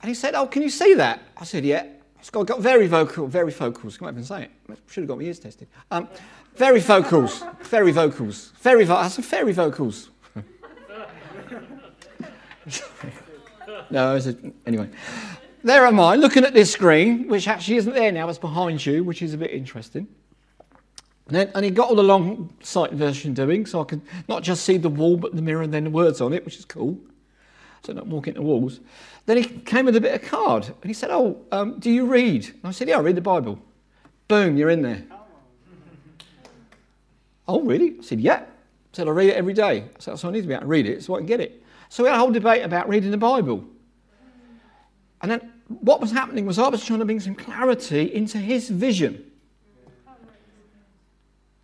[0.01, 1.19] And he said, Oh, can you see that?
[1.37, 1.87] I said, Yeah.
[2.31, 3.97] Got, got very vocal, very vocals.
[3.97, 4.51] Can't even say it.
[4.87, 5.67] Should have got my ears tested.
[5.91, 6.07] Um,
[6.55, 8.85] very vocals, very vocals, very.
[8.85, 10.09] Vo- I said very vocals.
[13.89, 14.89] no, said anyway.
[15.63, 18.29] There am I looking at this screen, which actually isn't there now.
[18.29, 20.07] It's behind you, which is a bit interesting.
[21.27, 24.43] And, then, and he got all the long sight version doing, so I could not
[24.43, 26.65] just see the wall, but the mirror and then the words on it, which is
[26.65, 26.99] cool.
[27.83, 28.79] So not walking into walls.
[29.25, 32.05] Then he came with a bit of card and he said, Oh, um, do you
[32.05, 32.45] read?
[32.47, 33.59] And I said, Yeah, I read the Bible.
[34.27, 35.03] Boom, you're in there.
[37.47, 37.95] oh, really?
[37.99, 38.43] I said, Yeah.
[38.43, 39.83] I said, I read it every day.
[39.83, 41.39] I said, So I need to be able to read it so I can get
[41.39, 41.63] it.
[41.89, 43.63] So we had a whole debate about reading the Bible.
[45.21, 48.69] And then what was happening was I was trying to bring some clarity into his
[48.69, 49.31] vision.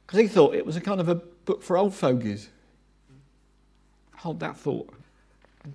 [0.05, 2.49] Because he thought it was a kind of a book for old fogies.
[4.15, 4.93] hold that thought.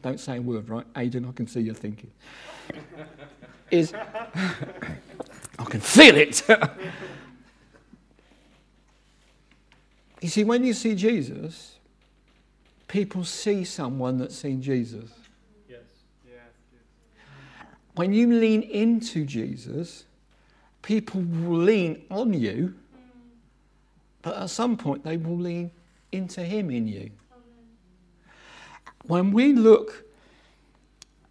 [0.03, 0.87] Don't say a word, right?
[0.96, 2.11] Aidan, I can see you're thinking.
[3.70, 3.92] Is
[5.59, 6.42] I can feel it.
[10.20, 11.77] you see, when you see Jesus,
[12.87, 15.11] people see someone that's seen Jesus.
[15.68, 15.81] Yes.
[16.25, 16.44] yes.
[17.94, 20.05] When you lean into Jesus,
[20.83, 22.75] people will lean on you,
[24.22, 25.72] but at some point they will lean
[26.12, 27.11] into Him in you.
[29.07, 30.05] When we look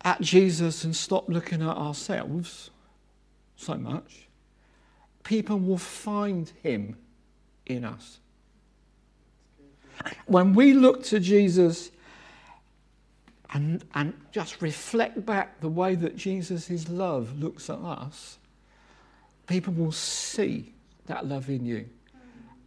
[0.01, 2.69] at Jesus and stop looking at ourselves
[3.55, 4.27] so much,
[5.23, 6.97] people will find Him
[7.65, 8.19] in us.
[10.27, 11.91] When we look to Jesus
[13.53, 18.37] and, and just reflect back the way that Jesus' love looks at us,
[19.47, 20.73] people will see
[21.07, 21.87] that love in you.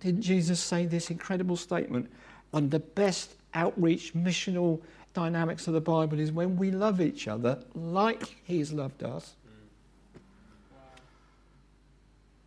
[0.01, 2.11] Didn't Jesus say this incredible statement?
[2.51, 4.81] One the best outreach missional
[5.19, 9.35] dynamics of the Bible is when we love each other like He's loved us,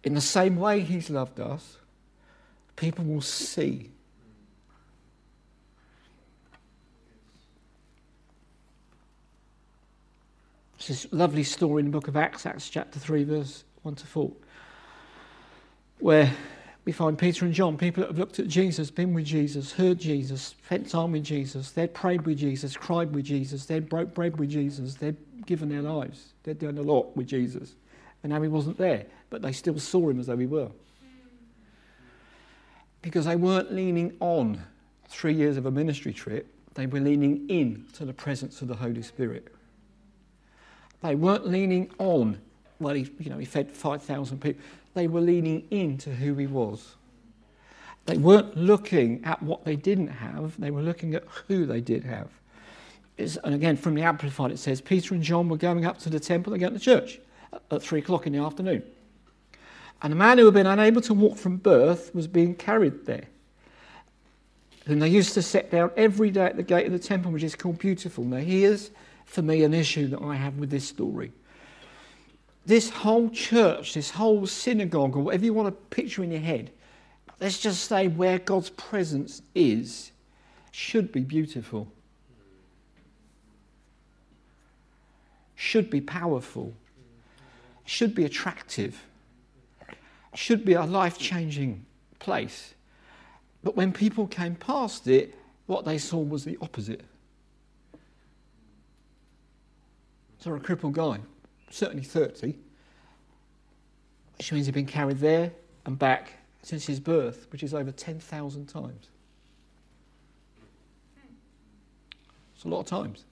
[0.05, 1.77] in the same way He's loved us,
[2.77, 3.89] people will see.
[10.77, 14.07] There's this lovely story in the book of Acts, Acts chapter 3, verse 1 to
[14.07, 14.31] 4,
[15.99, 16.33] where
[16.83, 19.99] we find Peter and John, people that have looked at Jesus, been with Jesus, heard
[19.99, 24.37] Jesus, spent time with Jesus, they'd prayed with Jesus, cried with Jesus, they'd broke bread
[24.39, 27.75] with Jesus, they'd given their lives, they'd done a lot with Jesus.
[28.23, 30.69] And now he wasn't there, but they still saw him as though he were.
[33.01, 34.61] Because they weren't leaning on
[35.07, 38.75] three years of a ministry trip, they were leaning in to the presence of the
[38.75, 39.53] Holy Spirit.
[41.01, 42.39] They weren't leaning on,
[42.79, 44.63] well, he, you know, he fed 5,000 people.
[44.93, 46.95] They were leaning into who he was.
[48.05, 52.03] They weren't looking at what they didn't have, they were looking at who they did
[52.03, 52.29] have.
[53.17, 56.09] It's, and again, from the Amplified, it says Peter and John were going up to
[56.09, 57.19] the temple, they go to church
[57.69, 58.83] at three o'clock in the afternoon.
[60.01, 63.25] And a man who had been unable to walk from birth was being carried there.
[64.87, 67.43] And they used to sit down every day at the gate of the temple, which
[67.43, 68.23] is called Beautiful.
[68.23, 68.89] Now, here's
[69.25, 71.31] for me an issue that I have with this story
[72.65, 76.71] this whole church, this whole synagogue, or whatever you want to picture in your head,
[77.39, 80.11] let's just say where God's presence is,
[80.71, 81.87] should be beautiful,
[85.55, 86.73] should be powerful,
[87.85, 89.03] should be attractive,
[90.35, 91.85] should be a life changing
[92.19, 92.73] place.
[93.63, 97.01] But when people came past it, what they saw was the opposite.
[100.39, 101.19] So a crippled guy
[101.71, 102.55] certainly 30,
[104.37, 105.51] which means he's been carried there
[105.85, 109.09] and back since his birth, which is over 10,000 times.
[112.55, 113.25] It's a lot of times.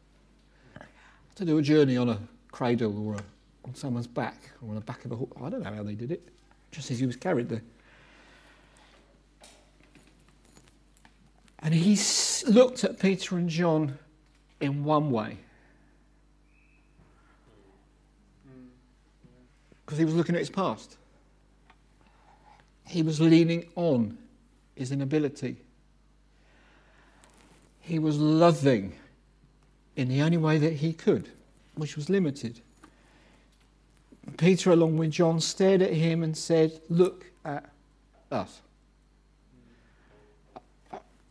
[1.35, 2.19] To do a journey on a
[2.51, 3.19] cradle or a,
[3.65, 5.31] on someone's back or on the back of a horse.
[5.41, 6.27] I don't know how they did it,
[6.71, 7.61] just as he was carried there.
[11.59, 11.97] And he
[12.47, 13.99] looked at Peter and John
[14.59, 15.37] in one way.
[19.89, 20.97] Because he was looking at his past.
[22.85, 24.19] He was leaning on
[24.75, 25.55] his inability.
[27.79, 28.93] He was loving
[29.95, 31.29] in the only way that he could,
[31.73, 32.61] which was limited.
[34.37, 37.67] Peter, along with John, stared at him and said, Look at
[38.31, 38.61] us.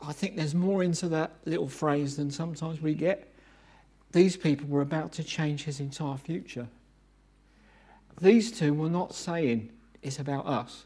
[0.02, 3.32] I think there's more into that little phrase than sometimes we get.
[4.10, 6.66] These people were about to change his entire future
[8.20, 9.70] these two were not saying
[10.02, 10.84] it's about us.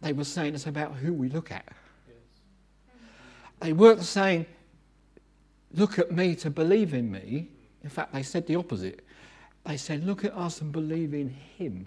[0.00, 1.66] They were saying it's about who we look at.
[3.60, 4.46] They weren't saying,
[5.74, 7.48] look at me to believe in me.
[7.82, 9.04] In fact, they said the opposite.
[9.66, 11.86] They said, look at us and believe in him.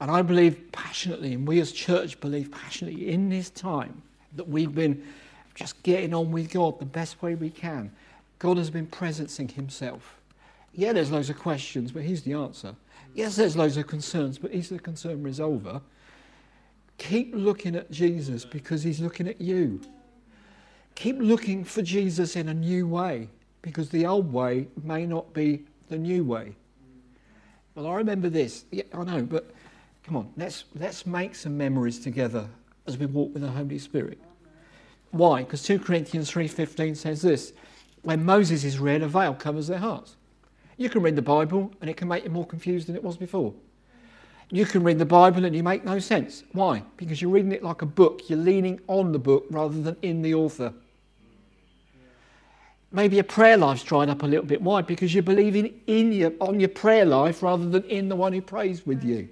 [0.00, 4.02] And I believe passionately, and we as church believe passionately in this time
[4.36, 5.04] that we've been
[5.54, 7.92] just getting on with God the best way we can.
[8.38, 10.19] God has been presencing himself.
[10.72, 12.74] Yeah, there's loads of questions, but he's the answer.
[13.14, 15.80] Yes, there's loads of concerns, but he's the concern resolver.
[16.98, 19.80] Keep looking at Jesus because he's looking at you.
[20.94, 23.28] Keep looking for Jesus in a new way
[23.62, 26.54] because the old way may not be the new way.
[27.74, 28.64] Well, I remember this.
[28.70, 29.50] Yeah, I know, but
[30.04, 32.48] come on, let's, let's make some memories together
[32.86, 34.18] as we walk with the Holy Spirit.
[35.10, 35.42] Why?
[35.42, 37.52] Because 2 Corinthians 3.15 says this,
[38.02, 40.16] when Moses is read, a veil covers their hearts.
[40.80, 43.18] You can read the Bible and it can make you more confused than it was
[43.18, 43.52] before.
[44.50, 46.42] You can read the Bible and you make no sense.
[46.52, 46.82] Why?
[46.96, 48.30] Because you're reading it like a book.
[48.30, 50.72] You're leaning on the book rather than in the author.
[52.92, 54.62] Maybe your prayer life's dried up a little bit.
[54.62, 54.80] Why?
[54.80, 58.40] Because you're believing in your, on your prayer life rather than in the one who
[58.40, 59.28] prays with you.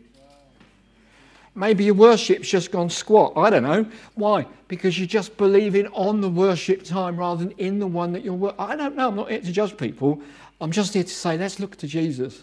[1.54, 3.32] Maybe your worship's just gone squat.
[3.36, 3.86] I don't know.
[4.16, 4.46] Why?
[4.68, 8.34] Because you're just believing on the worship time rather than in the one that you're.
[8.34, 9.08] Wor- I don't know.
[9.08, 10.20] I'm not here to judge people.
[10.60, 12.42] I'm just here to say, let's look to Jesus.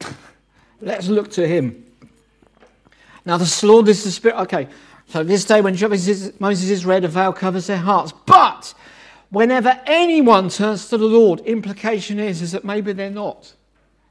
[0.80, 1.84] let's look to him.
[3.24, 4.36] Now, the Lord is the Spirit.
[4.42, 4.68] Okay,
[5.08, 8.12] so this day when Moses is read, a veil covers their hearts.
[8.26, 8.74] But
[9.30, 13.52] whenever anyone turns to the Lord, implication is, is that maybe they're not.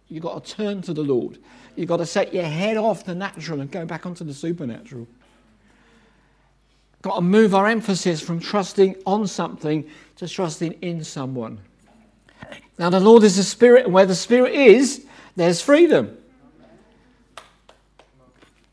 [0.10, 1.38] You've got to turn to the Lord.
[1.76, 5.08] You've got to set your head off the natural and go back onto the supernatural.
[7.02, 9.88] Got to move our emphasis from trusting on something
[10.18, 11.60] to trusting in someone.
[12.78, 16.18] Now, the Lord is the Spirit, and where the Spirit is, there's freedom.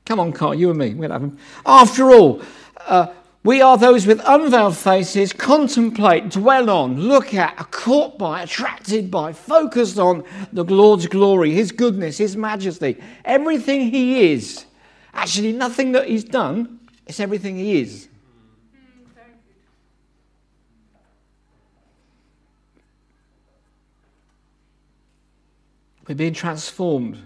[0.05, 0.95] Come on, Carl, you and me.
[0.95, 1.39] We'll have them.
[1.65, 2.43] After all,
[2.87, 3.09] uh,
[3.43, 9.11] we are those with unveiled faces, contemplate, dwell on, look at, are caught by, attracted
[9.11, 14.67] by, focused on the Lord's glory, His goodness, His majesty, everything He is.
[15.15, 18.10] Actually, nothing that He's done, it's everything He is.
[26.11, 27.23] We're being transformed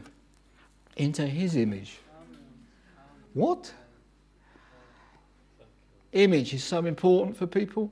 [0.98, 1.96] into His image.
[3.32, 3.72] What?
[6.12, 7.90] image is so important for people.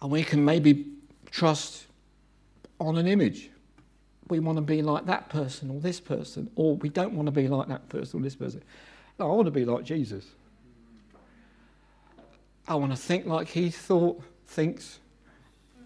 [0.00, 0.86] And we can maybe
[1.32, 1.86] trust
[2.78, 3.50] on an image.
[4.28, 7.32] We want to be like that person or this person, or we don't want to
[7.32, 8.62] be like that person or this person.
[9.18, 10.24] No, I want to be like Jesus.
[12.68, 15.00] I want to think like he thought, thinks.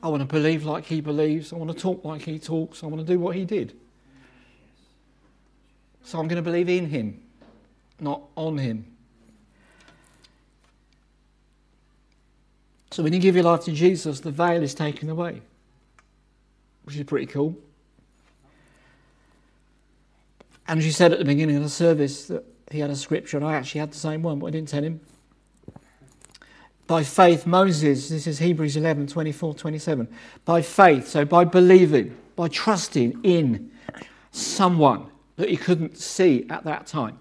[0.03, 1.53] I want to believe like he believes.
[1.53, 2.83] I want to talk like he talks.
[2.83, 3.77] I want to do what he did.
[6.05, 7.21] So I'm going to believe in him
[8.01, 8.85] not on him.
[12.91, 15.43] So when you give your life to Jesus, the veil is taken away,
[16.85, 17.57] which is pretty cool.
[20.67, 23.47] And she said at the beginning of the service that he had a scripture, and
[23.47, 25.01] I actually had the same one, but I didn't tell him.
[26.89, 30.09] By faith, Moses, this is Hebrews 11 24, 27.
[30.45, 33.71] By faith, so by believing, by trusting in
[34.33, 37.19] someone that he couldn't see at that time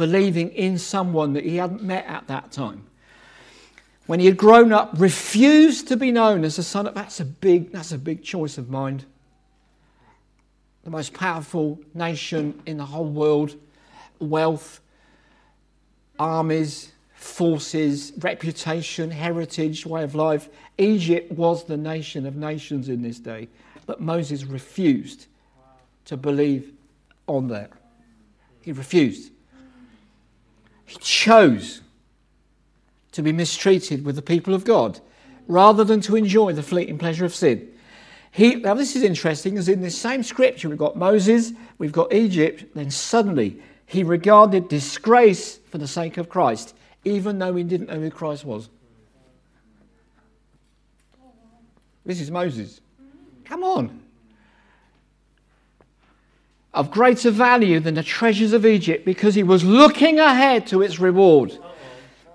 [0.00, 2.86] believing in someone that he hadn't met at that time.
[4.06, 7.24] When he had grown up, refused to be known as the son of that's a
[7.26, 9.04] big that's a big choice of mind.
[10.84, 13.56] The most powerful nation in the whole world,
[14.20, 14.80] wealth,
[16.18, 20.48] armies, forces, reputation, heritage, way of life.
[20.78, 23.46] Egypt was the nation of nations in this day,
[23.84, 25.26] but Moses refused
[26.06, 26.72] to believe
[27.26, 27.70] on that.
[28.62, 29.32] He refused.
[30.86, 31.82] He chose
[33.12, 34.98] to be mistreated with the people of God
[35.46, 37.70] rather than to enjoy the fleeting pleasure of sin.
[38.30, 42.14] He, now, this is interesting, as in this same scripture, we've got Moses, we've got
[42.14, 47.88] Egypt, then suddenly he regarded disgrace for the sake of Christ, even though he didn't
[47.88, 48.68] know who Christ was.
[52.04, 52.80] This is Moses.
[53.44, 54.00] Come on
[56.72, 61.00] of greater value than the treasures of Egypt because he was looking ahead to its
[61.00, 61.58] reward.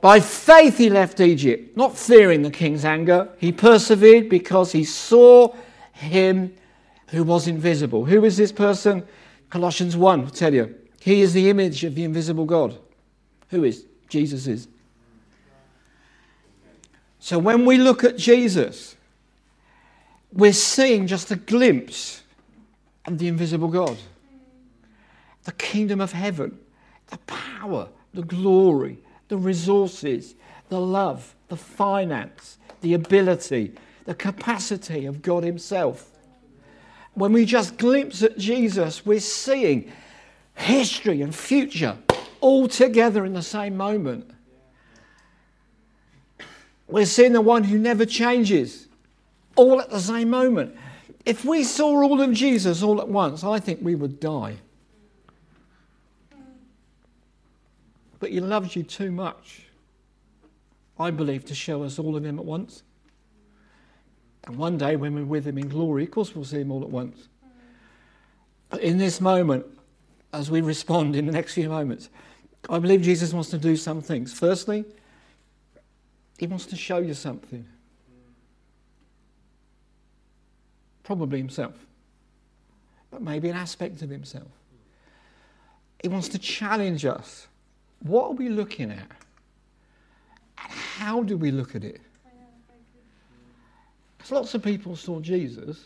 [0.01, 3.29] By faith, he left Egypt, not fearing the king's anger.
[3.37, 5.55] He persevered because he saw
[5.93, 6.53] him
[7.07, 8.05] who was invisible.
[8.05, 9.07] Who is this person?
[9.49, 10.75] Colossians 1 will tell you.
[10.99, 12.77] He is the image of the invisible God.
[13.49, 13.85] Who is?
[14.09, 14.67] Jesus is.
[17.19, 18.95] So when we look at Jesus,
[20.31, 22.21] we're seeing just a glimpse
[23.05, 23.97] of the invisible God
[25.45, 26.57] the kingdom of heaven,
[27.07, 28.97] the power, the glory,
[29.27, 30.33] the resources,
[30.69, 33.71] the love, the finance, the ability,
[34.05, 36.11] the capacity of God Himself.
[37.13, 39.91] When we just glimpse at Jesus, we're seeing
[40.55, 41.97] history and future
[42.45, 44.29] all together in the same moment.
[46.87, 48.87] We're seeing the one who never changes,
[49.55, 50.77] all at the same moment.
[51.25, 54.57] If we saw all of Jesus all at once, I think we would die.
[58.19, 59.63] But he loves you too much,
[60.99, 62.83] I believe, to show us all of him at once.
[64.43, 66.83] And one day, when we're with him in glory, of course, we'll see him all
[66.83, 67.27] at once.
[68.69, 69.65] But in this moment,
[70.31, 72.09] as we respond in the next few moments,
[72.69, 74.33] I believe Jesus wants to do some things.
[74.33, 74.85] Firstly,
[76.37, 77.65] he wants to show you something.
[81.03, 81.75] Probably himself.
[83.11, 84.47] but maybe an aspect of himself.
[86.01, 87.47] He wants to challenge us.
[87.99, 89.07] What are we looking at?
[90.57, 92.01] And how do we look at it?
[94.17, 95.85] Because lots of people saw Jesus,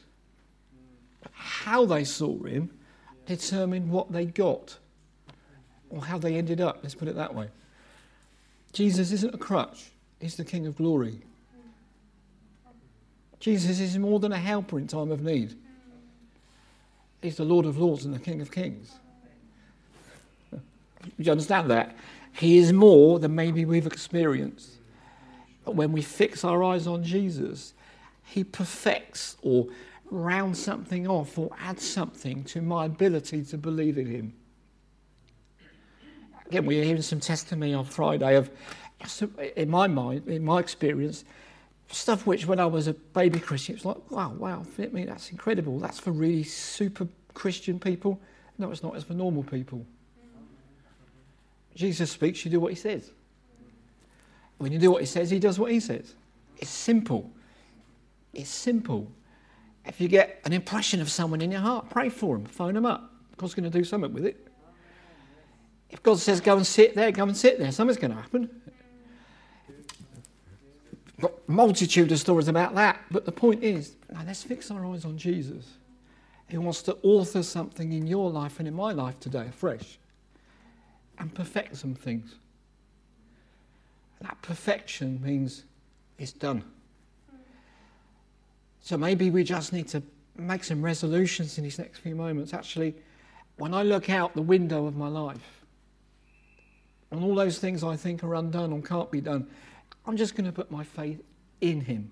[1.21, 2.71] but how they saw him
[3.25, 4.77] determined what they got
[5.90, 6.80] or how they ended up.
[6.84, 7.50] Let's put it that way.
[8.74, 11.22] Jesus isn't a crutch, he's the King of glory.
[13.40, 15.56] Jesus is more than a helper in time of need.
[17.22, 18.92] He's the Lord of Lords and the King of Kings.
[20.52, 20.60] Do
[21.18, 21.96] you understand that?
[22.34, 24.72] He is more than maybe we've experienced.
[25.66, 27.74] But when we fix our eyes on Jesus,
[28.24, 29.68] He perfects or
[30.12, 34.34] rounds something off or adds something to my ability to believe in Him.
[36.50, 38.50] Again, we were hearing some testimony on Friday of,
[39.56, 41.24] in my mind, in my experience,
[41.91, 45.80] stuff which when I was a baby Christian, it's like, wow, wow, me, that's incredible.
[45.80, 48.20] That's for really super Christian people.
[48.58, 49.86] No, it's not, it's for normal people.
[51.76, 53.12] Jesus speaks, you do what he says.
[54.58, 56.16] When you do what he says, he does what he says.
[56.58, 57.32] It's simple.
[58.34, 59.10] It's simple.
[59.86, 62.86] If you get an impression of someone in your heart, pray for them, phone them
[62.86, 63.14] up.
[63.38, 64.49] God's going to do something with it.
[65.90, 67.72] If God says go and sit there, go and sit there.
[67.72, 68.50] Something's going to happen
[71.20, 73.02] got multitude of stories about that.
[73.12, 75.66] But the point is, let's fix our eyes on Jesus.
[76.48, 80.00] He wants to author something in your life and in my life today afresh
[81.20, 82.36] and perfect some things.
[84.22, 85.64] That perfection means
[86.18, 86.64] it's done.
[88.82, 90.02] So maybe we just need to
[90.36, 92.54] make some resolutions in these next few moments.
[92.54, 92.96] Actually,
[93.58, 95.59] when I look out the window of my life,
[97.12, 99.47] and all those things I think are undone or can't be done,
[100.05, 101.22] I'm just going to put my faith
[101.62, 102.12] in Him.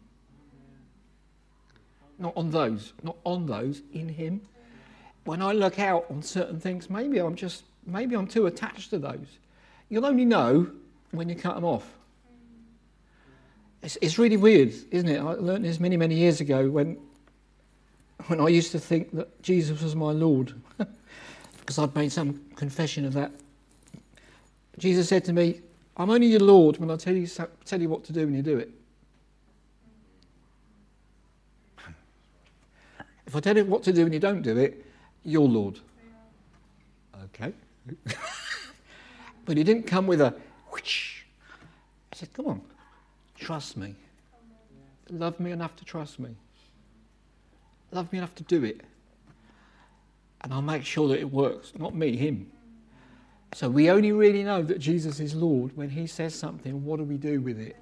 [2.19, 4.41] Not on those, not on those, in Him.
[5.23, 8.99] When I look out on certain things, maybe I'm just, maybe I'm too attached to
[8.99, 9.39] those.
[9.89, 10.67] You'll only know
[11.11, 11.87] when you cut them off.
[13.83, 15.19] It's, it's really weird, isn't it?
[15.19, 16.97] I learned this many, many years ago when,
[18.27, 20.53] when I used to think that Jesus was my Lord,
[21.59, 23.31] because I'd made some confession of that.
[24.77, 25.61] Jesus said to me,
[25.95, 27.27] I'm only your Lord when I tell you,
[27.65, 28.71] tell you what to do and you do it.
[33.25, 34.85] If I tell you what to do and you don't do it,
[35.23, 35.79] you're Lord.
[37.25, 37.51] Okay.
[39.45, 40.33] but he didn't come with a
[40.71, 41.23] whoosh.
[42.13, 42.61] I said, Come on,
[43.35, 43.95] trust me.
[45.09, 46.29] Love me enough to trust me.
[47.91, 48.81] Love me enough to do it.
[50.41, 51.73] And I'll make sure that it works.
[51.77, 52.51] Not me, him.
[53.53, 56.83] So we only really know that Jesus is Lord when he says something.
[56.83, 57.77] What do we do with it?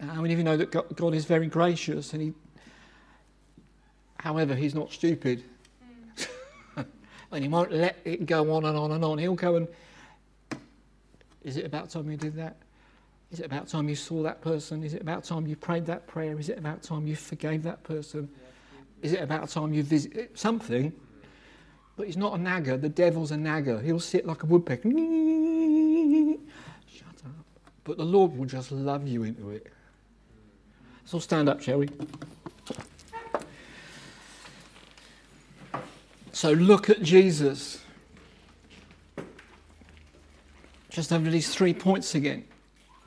[0.00, 2.32] How many of you know that God is very gracious and he,
[4.18, 5.44] however, he's not stupid.
[6.76, 9.18] and he won't let it go on and on and on.
[9.18, 9.68] He'll go and,
[11.42, 12.56] is it about time you did that?
[13.30, 14.82] Is it about time you saw that person?
[14.82, 16.38] Is it about time you prayed that prayer?
[16.38, 18.28] Is it about time you forgave that person?
[19.02, 20.92] Is it about time you visit something?
[22.00, 22.78] But he's not a nagger.
[22.78, 23.78] The devil's a nagger.
[23.78, 24.88] He'll sit like a woodpecker.
[24.88, 24.94] Shut
[27.26, 27.32] up.
[27.84, 29.66] But the Lord will just love you into it.
[31.04, 31.90] So stand up, shall we?
[36.32, 37.82] So look at Jesus.
[40.88, 42.46] Just over these three points again.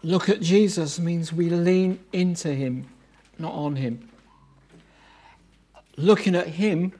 [0.03, 2.87] Look at Jesus means we lean into him,
[3.39, 4.07] not on him.
[5.97, 6.93] Looking at him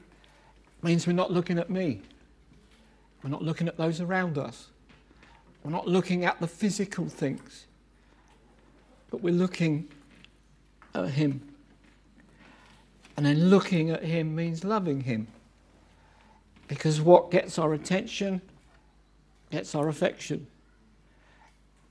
[0.84, 2.02] means we're not looking at me.
[3.22, 4.68] We're not looking at those around us.
[5.62, 7.66] We're not looking at the physical things.
[9.10, 9.88] But we're looking
[10.94, 11.40] at Him.
[13.16, 15.26] And then looking at Him means loving Him.
[16.68, 18.42] Because what gets our attention
[19.50, 20.46] gets our affection.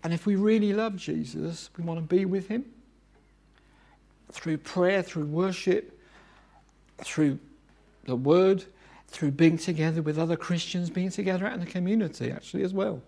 [0.03, 2.65] And if we really love Jesus, we want to be with Him
[4.31, 5.99] through prayer, through worship,
[6.99, 7.39] through
[8.05, 8.65] the Word,
[9.13, 12.99] through being together with other Christians, being together out in the community actually as well.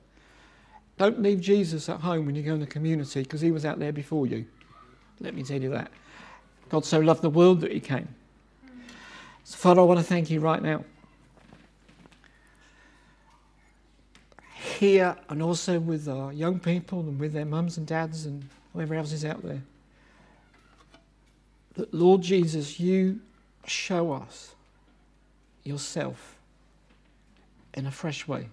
[0.98, 3.80] Don't leave Jesus at home when you go in the community because he was out
[3.80, 4.46] there before you.
[5.20, 5.92] Let me tell you that.
[6.70, 8.08] God so loved the world that he came.
[9.44, 10.86] So, Father, I want to thank you right now.
[14.54, 18.94] Here and also with our young people and with their mums and dads and whoever
[18.94, 19.64] else is out there.
[21.74, 23.22] That, Lord Jesus, you
[23.66, 24.55] show us
[25.66, 26.38] yourself
[27.74, 28.48] in a fresh way.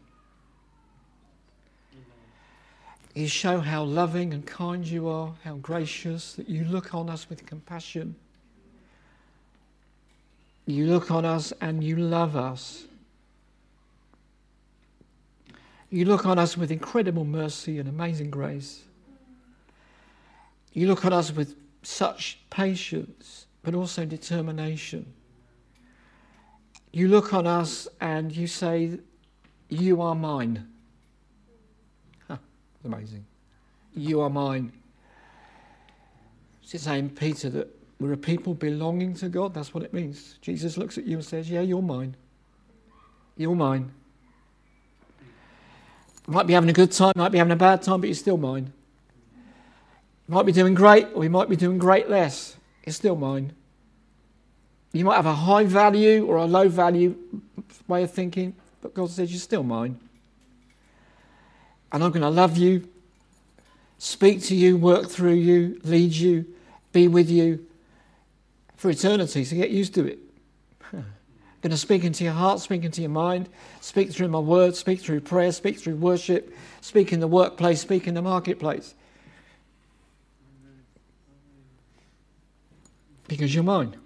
[3.15, 7.29] You show how loving and kind you are, how gracious, that you look on us
[7.29, 8.17] with compassion.
[10.65, 12.85] You look on us and you love us.
[15.91, 18.83] You look on us with incredible mercy and amazing grace.
[20.73, 25.13] You look on us with such patience, but also determination.
[26.93, 28.99] You look on us and you say,
[29.69, 30.69] You are mine.
[32.29, 32.37] Huh,
[32.85, 33.25] amazing.
[33.95, 34.73] You are mine.
[36.63, 37.69] It's saying, Peter, that
[38.01, 39.53] we're a people belonging to God.
[39.53, 40.39] That's what it means.
[40.41, 42.17] Jesus looks at you and says, Yeah, you're mine.
[43.37, 43.93] You're mine.
[46.27, 48.37] Might be having a good time, might be having a bad time, but you're still
[48.37, 48.73] mine.
[50.29, 52.57] might be doing great, or you might be doing great less.
[52.85, 53.53] It's still mine.
[54.93, 57.17] You might have a high value or a low value
[57.89, 59.99] way of thinking, but God says, You're still mine.
[61.91, 62.89] And I'm going to love you,
[63.99, 66.47] speak to you, work through you, lead you,
[66.93, 67.67] be with you
[68.77, 70.19] for eternity, so get used to it.
[70.93, 71.05] I'm
[71.61, 73.49] going to speak into your heart, speak into your mind,
[73.81, 78.09] speak through my words, speak through prayer, speak through worship, speak in the workplace, speak
[78.09, 78.95] in the marketplace.
[83.29, 84.02] Because you're mine.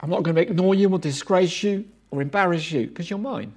[0.00, 3.52] I'm not going to ignore you or disgrace you or embarrass you because you're mine.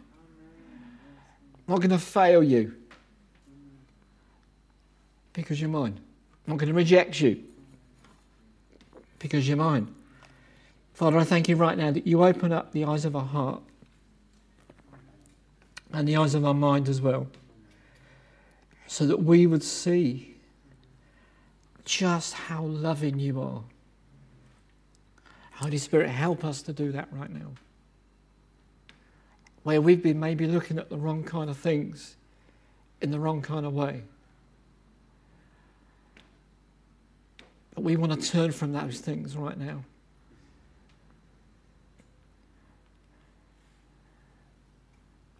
[1.67, 2.75] I'm not going to fail you
[5.31, 5.97] because you're mine.
[6.45, 7.41] I'm not going to reject you
[9.19, 9.93] because you're mine.
[10.93, 13.61] Father, I thank you right now that you open up the eyes of our heart
[15.93, 17.27] and the eyes of our mind as well,
[18.87, 20.35] so that we would see
[21.85, 23.63] just how loving you are.
[25.63, 27.53] Holy Spirit, help us to do that right now.
[29.63, 32.17] Where we've been maybe looking at the wrong kind of things
[32.99, 34.03] in the wrong kind of way.
[37.73, 39.85] But we want to turn from those things right now.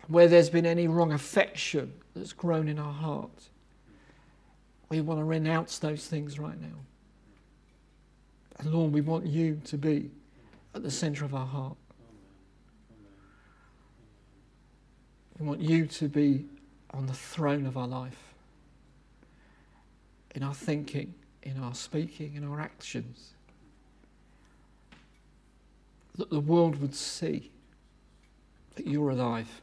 [0.10, 3.50] where there's been any wrong affection that's grown in our heart,
[4.90, 6.78] we want to renounce those things right now.
[8.60, 10.12] And Lord, we want you to be
[10.76, 11.78] at the center of our heart.
[15.40, 16.46] We want you to be
[16.92, 18.34] on the throne of our life,
[20.36, 23.34] in our thinking, in our speaking, in our actions.
[26.18, 27.52] That the world would see
[28.76, 29.62] that you're alive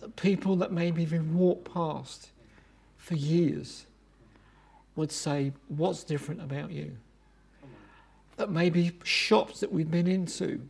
[0.00, 2.30] that people that maybe even walked past
[2.96, 3.86] for years
[4.96, 6.96] would say, What's different about you?
[8.38, 10.60] That maybe shops that we've been into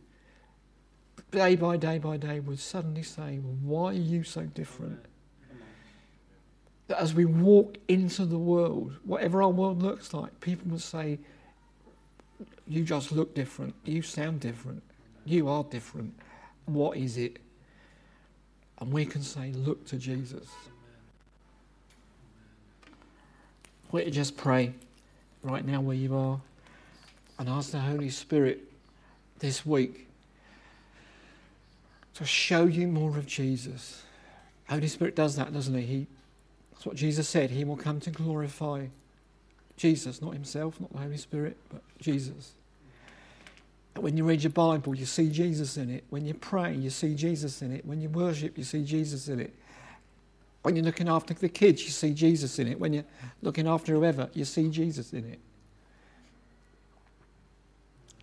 [1.29, 5.05] day by day by day would suddenly say, Why are you so different?
[6.87, 11.19] That as we walk into the world, whatever our world looks like, people would say,
[12.67, 13.75] You just look different.
[13.85, 14.81] You sound different.
[15.23, 16.17] You are different.
[16.65, 17.37] What is it?
[18.79, 20.49] And we can say, Look to Jesus.
[23.93, 24.73] You just pray
[25.43, 26.41] right now where you are
[27.39, 28.59] and ask the Holy Spirit
[29.39, 30.07] this week
[32.13, 34.03] to show you more of Jesus.
[34.69, 35.85] Holy Spirit does that, doesn't he?
[35.85, 36.07] he?
[36.73, 37.49] That's what Jesus said.
[37.49, 38.87] He will come to glorify
[39.77, 42.51] Jesus, not himself, not the Holy Spirit, but Jesus.
[43.95, 46.03] When you read your Bible, you see Jesus in it.
[46.09, 47.85] When you pray, you see Jesus in it.
[47.85, 49.53] When you worship, you see Jesus in it.
[50.61, 52.79] When you're looking after the kids, you see Jesus in it.
[52.79, 53.05] When you're
[53.41, 55.39] looking after whoever, you see Jesus in it.